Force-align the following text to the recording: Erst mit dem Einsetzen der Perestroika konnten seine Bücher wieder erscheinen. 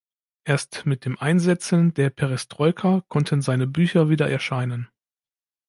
Erst 0.45 0.87
mit 0.87 1.05
dem 1.05 1.19
Einsetzen 1.19 1.93
der 1.93 2.09
Perestroika 2.09 3.03
konnten 3.07 3.43
seine 3.43 3.67
Bücher 3.67 4.09
wieder 4.09 4.27
erscheinen. 4.27 4.89